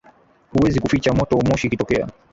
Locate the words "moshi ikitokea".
1.37-2.07